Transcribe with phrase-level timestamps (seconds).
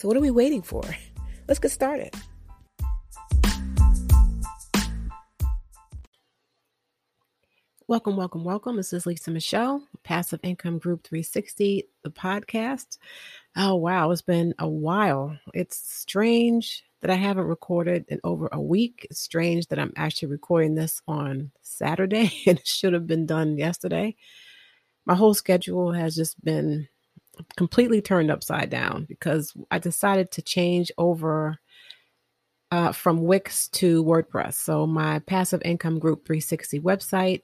[0.00, 0.82] So, what are we waiting for?
[1.46, 2.14] Let's get started.
[7.86, 8.76] Welcome, welcome, welcome.
[8.76, 12.96] This is Lisa Michelle, Passive Income Group 360, the podcast.
[13.54, 15.38] Oh, wow, it's been a while.
[15.52, 19.06] It's strange that I haven't recorded in over a week.
[19.10, 23.58] It's strange that I'm actually recording this on Saturday and it should have been done
[23.58, 24.16] yesterday.
[25.04, 26.88] My whole schedule has just been
[27.56, 31.58] completely turned upside down because I decided to change over
[32.70, 34.54] uh, from Wix to WordPress.
[34.54, 37.42] So my passive income group 360 website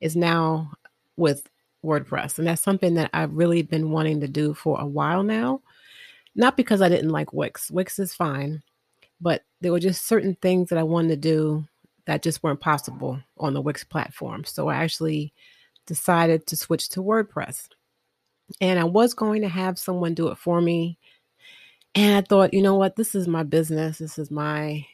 [0.00, 0.72] is now
[1.16, 1.48] with
[1.84, 2.38] WordPress.
[2.38, 5.62] And that's something that I've really been wanting to do for a while now.
[6.34, 8.62] Not because I didn't like Wix, Wix is fine,
[9.20, 11.64] but there were just certain things that I wanted to do
[12.06, 14.44] that just weren't possible on the Wix platform.
[14.44, 15.32] So I actually
[15.86, 17.68] decided to switch to WordPress.
[18.60, 20.98] And I was going to have someone do it for me.
[21.94, 22.96] And I thought, you know what?
[22.96, 23.98] This is my business.
[23.98, 24.86] This is my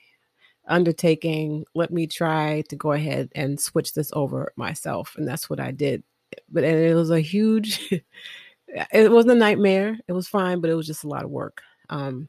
[0.66, 1.64] undertaking.
[1.75, 5.14] Let me try to go ahead and switch this over myself.
[5.16, 6.03] And that's what I did.
[6.50, 7.91] But it was a huge,
[8.69, 9.98] it wasn't a nightmare.
[10.08, 11.62] It was fine, but it was just a lot of work.
[11.88, 12.28] Um,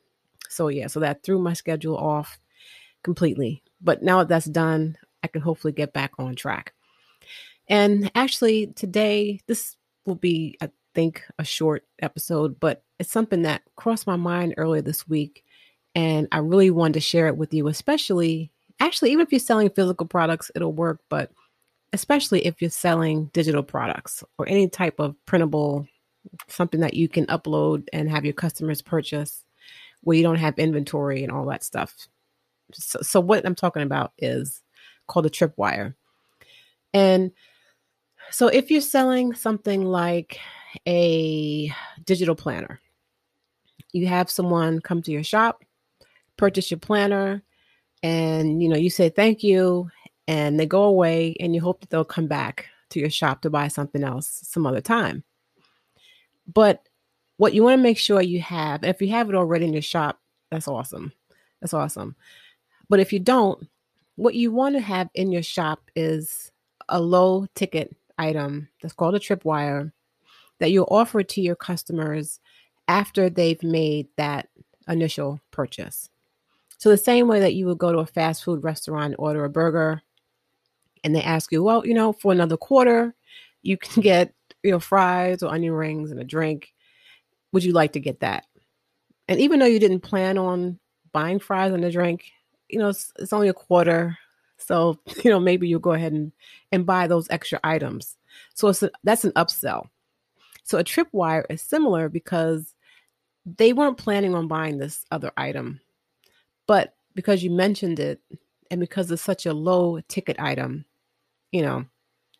[0.50, 2.40] so yeah, so that threw my schedule off
[3.04, 3.64] completely.
[3.82, 6.74] But now that that's done, I can hopefully get back on track.
[7.68, 9.76] And actually, today, this
[10.06, 10.58] will be,
[10.98, 15.44] think, a short episode, but it's something that crossed my mind earlier this week.
[15.94, 19.70] And I really wanted to share it with you, especially, actually, even if you're selling
[19.70, 21.32] physical products, it'll work, but
[21.94, 25.88] especially if you're selling digital products or any type of printable,
[26.48, 29.44] something that you can upload and have your customers purchase
[30.02, 31.94] where you don't have inventory and all that stuff.
[32.74, 34.64] So, so what I'm talking about is
[35.06, 35.94] called a tripwire.
[36.92, 37.34] And
[38.32, 40.40] so if you're selling something like
[40.88, 41.72] a
[42.06, 42.80] digital planner,
[43.94, 45.64] you have someone come to your shop,
[46.38, 47.44] purchase your planner,
[48.04, 49.90] and you know, you say thank you
[50.28, 53.50] and they go away and you hope that they'll come back to your shop to
[53.50, 55.24] buy something else some other time.
[56.54, 56.88] But
[57.38, 59.82] what you want to make sure you have, if you have it already in your
[59.82, 60.20] shop,
[60.52, 61.12] that's awesome.
[61.62, 62.16] That's awesome.
[62.90, 63.68] But if you don't,
[64.16, 66.52] what you want to have in your shop is
[66.90, 69.92] a low ticket item that's called a tripwire
[70.60, 72.40] that you'll offer to your customers
[72.88, 74.50] after they've made that
[74.88, 76.10] initial purchase.
[76.78, 79.50] So, the same way that you would go to a fast food restaurant, order a
[79.50, 80.02] burger,
[81.04, 83.16] and they ask you, well, you know, for another quarter,
[83.62, 86.74] you can get, you know, fries or onion rings and a drink.
[87.52, 88.46] Would you like to get that?
[89.28, 90.80] And even though you didn't plan on
[91.12, 92.26] buying fries and a drink,
[92.70, 94.18] you know, it's, it's only a quarter.
[94.58, 96.32] So, you know, maybe you'll go ahead and,
[96.72, 98.18] and buy those extra items.
[98.54, 99.88] So it's a, that's an upsell.
[100.68, 102.76] So a tripwire is similar because
[103.46, 105.80] they weren't planning on buying this other item,
[106.68, 108.20] but because you mentioned it
[108.70, 110.84] and because it's such a low ticket item,
[111.54, 111.86] you know,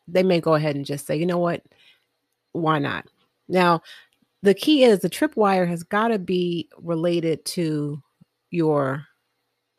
[0.10, 1.64] they may go ahead and just say, you know what,
[2.52, 3.08] why not?
[3.48, 3.82] Now,
[4.44, 8.04] the key is the tripwire has got to be related to
[8.52, 9.08] your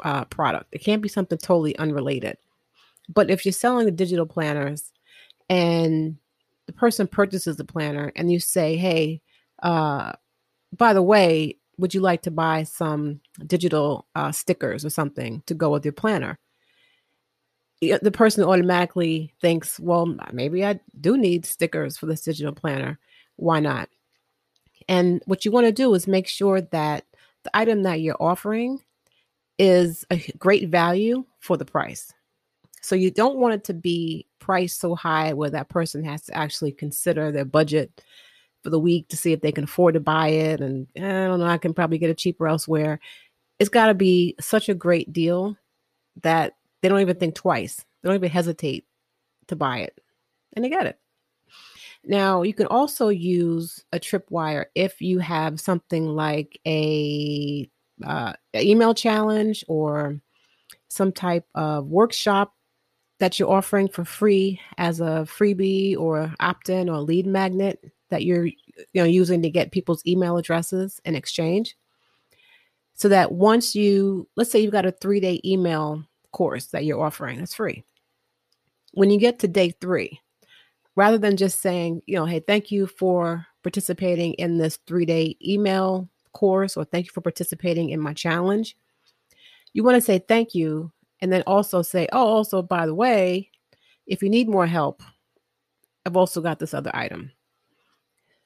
[0.05, 0.69] uh, product.
[0.73, 2.39] It can't be something totally unrelated.
[3.11, 4.91] But if you're selling the digital planners
[5.51, 6.17] and
[6.69, 9.23] the person purchases the planner and you say, hey,
[9.63, 10.13] uh,
[10.77, 15.55] by the way, would you like to buy some digital uh, stickers or something to
[15.55, 16.39] go with your planner?
[17.81, 22.99] The person automatically thinks, well, maybe I do need stickers for this digital planner.
[23.37, 23.89] Why not?
[24.89, 27.07] And what you want to do is make sure that
[27.45, 28.83] the item that you're offering
[29.59, 32.13] is a great value for the price.
[32.89, 36.35] So you don't want it to be priced so high where that person has to
[36.35, 38.03] actually consider their budget
[38.63, 40.63] for the week to see if they can afford to buy it.
[40.63, 42.99] And I don't know, I can probably get it cheaper elsewhere.
[43.59, 45.55] It's got to be such a great deal
[46.23, 47.85] that they don't even think twice.
[48.03, 48.87] They don't even hesitate
[49.49, 50.01] to buy it.
[50.55, 50.99] And they get it.
[52.05, 57.69] Now, you can also use a tripwire if you have something like a
[58.03, 60.23] uh, email challenge or
[60.89, 62.55] some type of workshop
[63.19, 68.47] that you're offering for free as a freebie or opt-in or lead magnet that you're
[68.47, 68.55] you
[68.95, 71.77] know using to get people's email addresses in exchange?
[72.95, 77.03] So that once you let's say you've got a three day email course that you're
[77.03, 77.85] offering that's free.
[78.93, 80.21] When you get to day three
[80.99, 85.37] rather than just saying you know hey thank you for participating in this three day
[85.45, 88.77] email course or thank you for participating in my challenge
[89.73, 93.51] you want to say thank you and then also say oh also by the way
[94.07, 95.03] if you need more help
[96.07, 97.31] i've also got this other item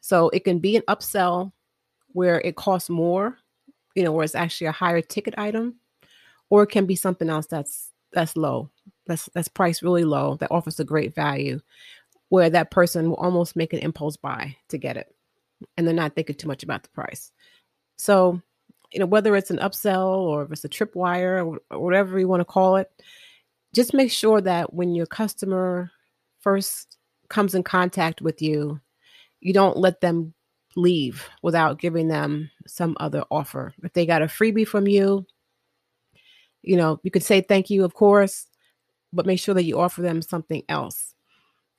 [0.03, 1.53] so it can be an upsell
[2.09, 3.39] where it costs more,
[3.95, 5.77] you know, where it's actually a higher ticket item,
[6.51, 8.69] or it can be something else that's that's low,
[9.07, 11.61] that's that's priced really low, that offers a great value,
[12.29, 15.15] where that person will almost make an impulse buy to get it,
[15.77, 17.31] and they're not thinking too much about the price.
[17.97, 18.43] So,
[18.93, 22.41] you know, whether it's an upsell or if it's a tripwire or whatever you want
[22.41, 22.91] to call it,
[23.75, 25.91] just make sure that when your customer
[26.41, 26.99] first
[27.29, 28.81] comes in contact with you
[29.43, 30.33] you don't let them
[30.77, 33.75] leave without giving them some other offer.
[33.83, 35.27] If they got a freebie from you,
[36.63, 38.47] you know, you could say thank you, of course,
[39.13, 41.15] but make sure that you offer them something else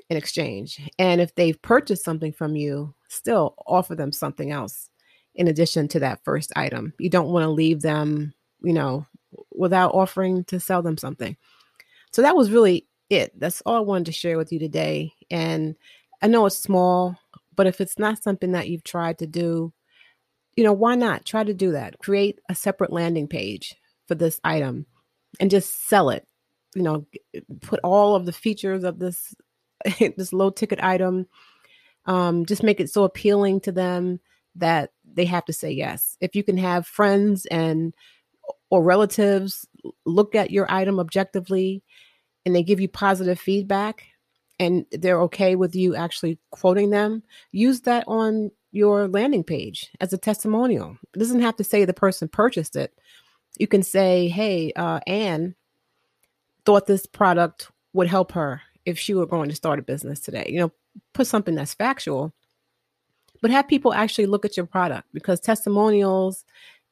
[0.09, 0.79] in exchange.
[0.99, 4.89] And if they've purchased something from you, still offer them something else
[5.35, 6.93] in addition to that first item.
[6.99, 9.05] You don't want to leave them, you know,
[9.51, 11.35] without offering to sell them something.
[12.11, 13.37] So that was really it.
[13.39, 15.13] That's all I wanted to share with you today.
[15.31, 15.75] And
[16.21, 17.17] I know it's small,
[17.55, 19.73] but if it's not something that you've tried to do,
[20.55, 21.97] you know, why not try to do that?
[21.99, 23.75] Create a separate landing page
[24.07, 24.85] for this item
[25.39, 26.27] and just sell it.
[26.75, 27.05] You know,
[27.61, 29.33] put all of the features of this
[29.99, 31.27] this low ticket item.
[32.05, 34.19] Um, just make it so appealing to them
[34.55, 36.17] that they have to say yes.
[36.21, 37.93] If you can have friends and
[38.69, 39.67] or relatives
[40.05, 41.83] look at your item objectively
[42.45, 44.03] and they give you positive feedback,
[44.59, 50.13] and they're okay with you actually quoting them, use that on your landing page as
[50.13, 50.97] a testimonial.
[51.13, 52.93] It doesn't have to say the person purchased it.
[53.57, 55.55] You can say, hey, uh, Anne
[56.65, 60.45] thought this product would help her if she were going to start a business today.
[60.49, 60.71] You know,
[61.13, 62.33] put something that's factual,
[63.43, 66.45] but have people actually look at your product because testimonials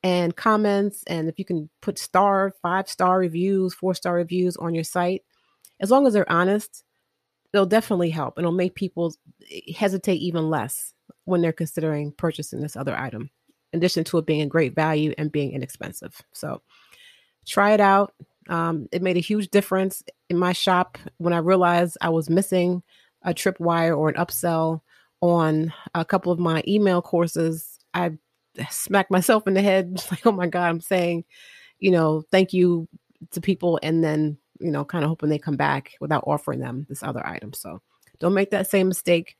[0.03, 4.75] and comments, and if you can put star, five star reviews, four star reviews on
[4.75, 5.23] your site,
[5.79, 6.83] as long as they're honest,
[7.53, 8.37] they'll definitely help.
[8.37, 9.15] And it'll make people
[9.73, 10.93] hesitate even less
[11.23, 13.29] when they're considering purchasing this other item
[13.71, 16.21] in addition to it being a great value and being inexpensive.
[16.33, 16.61] So
[17.47, 18.13] try it out.
[18.49, 22.81] Um, it made a huge difference in my shop when i realized i was missing
[23.21, 24.81] a tripwire or an upsell
[25.21, 28.11] on a couple of my email courses i
[28.69, 31.23] smacked myself in the head like oh my god i'm saying
[31.79, 32.87] you know thank you
[33.31, 36.85] to people and then you know, kind of hoping they come back without offering them
[36.87, 37.51] this other item.
[37.53, 37.81] So
[38.19, 39.35] don't make that same mistake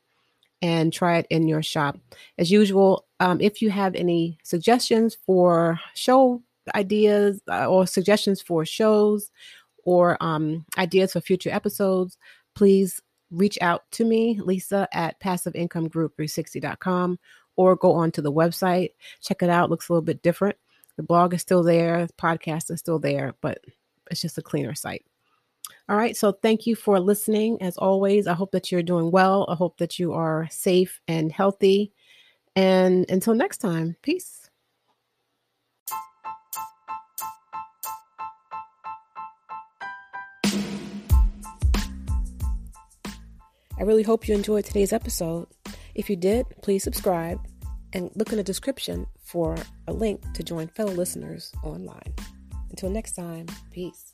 [0.61, 1.97] and try it in your shop.
[2.37, 6.41] As usual, um, if you have any suggestions for show
[6.75, 9.31] ideas uh, or suggestions for shows
[9.83, 12.17] or um, ideas for future episodes,
[12.55, 17.19] please reach out to me, Lisa at passiveincomeGroup360.com,
[17.55, 18.91] or go on to the website.
[19.21, 19.69] Check it out.
[19.69, 20.57] Looks a little bit different.
[20.97, 23.59] The blog is still there, the podcast is still there, but
[24.09, 25.05] it's just a cleaner site.
[25.89, 26.15] All right.
[26.15, 27.61] So thank you for listening.
[27.61, 29.45] As always, I hope that you're doing well.
[29.49, 31.91] I hope that you are safe and healthy.
[32.55, 34.40] And until next time, peace.
[43.81, 45.47] I really hope you enjoyed today's episode.
[45.95, 47.39] If you did, please subscribe
[47.93, 49.57] and look in the description for
[49.87, 52.13] a link to join fellow listeners online.
[52.69, 54.13] Until next time, peace.